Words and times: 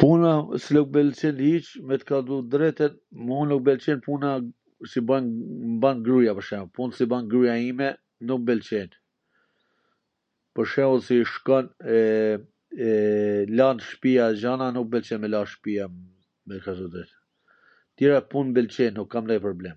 Puna 0.00 0.34
s 0.66 0.68
mw 0.74 0.82
pwlqen 0.96 1.36
hiC 1.46 1.66
me 1.88 1.96
t 2.02 2.06
kallzu 2.10 2.36
t 2.42 2.50
drejtwn, 2.52 2.94
un 3.38 3.44
nuk 3.52 3.62
pwlqej 3.68 3.98
punwn 4.04 4.44
qw 4.92 5.00
ban 5.86 5.96
gruja 6.10 6.32
pwr 6.38 6.46
shembull, 6.50 6.70
pun 6.78 6.90
qw 7.00 7.04
ban 7.14 7.24
gruja 7.34 7.54
ime 7.70 7.88
nuk 8.30 8.40
m 8.44 8.46
pelqen, 8.52 8.90
pwr 10.54 10.66
shwmbull 10.76 11.04
si 11.10 11.16
shkon 11.34 11.66
e 11.98 12.02
lan 13.58 13.76
shpija 13.90 14.26
gjana 14.44 14.66
niuk 14.70 14.86
m 14.92 14.96
pwlqen 14.96 15.20
me 15.26 15.34
la 15.34 15.40
shpija 15.56 15.86
me 16.46 16.54
thwn 16.64 16.76
tw 16.84 16.88
drejtwn. 16.92 17.22
Tjera 17.96 18.20
pun 18.30 18.44
m 18.52 18.58
pwlqejn, 18.58 18.98
nuk 19.00 19.08
kam 19.16 19.24
nonj 19.26 19.44
problem. 19.48 19.76